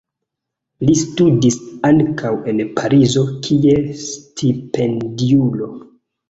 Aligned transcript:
Li 0.85 0.93
studis 1.01 1.57
ankaŭ 1.89 2.31
en 2.53 2.63
Parizo 2.79 3.27
kiel 3.49 3.93
stipendiulo. 4.07 5.71